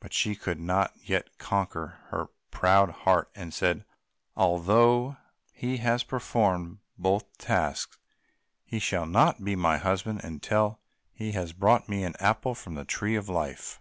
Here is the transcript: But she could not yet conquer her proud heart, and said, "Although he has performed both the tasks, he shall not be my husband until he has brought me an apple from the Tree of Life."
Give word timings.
But 0.00 0.14
she 0.14 0.34
could 0.34 0.58
not 0.58 0.94
yet 0.96 1.36
conquer 1.36 1.98
her 2.08 2.28
proud 2.50 2.88
heart, 2.88 3.30
and 3.34 3.52
said, 3.52 3.84
"Although 4.34 5.18
he 5.52 5.76
has 5.76 6.02
performed 6.04 6.78
both 6.96 7.30
the 7.36 7.44
tasks, 7.44 7.98
he 8.64 8.78
shall 8.78 9.04
not 9.04 9.44
be 9.44 9.56
my 9.56 9.76
husband 9.76 10.22
until 10.24 10.80
he 11.12 11.32
has 11.32 11.52
brought 11.52 11.86
me 11.86 12.02
an 12.02 12.14
apple 12.18 12.54
from 12.54 12.76
the 12.76 12.86
Tree 12.86 13.14
of 13.14 13.28
Life." 13.28 13.78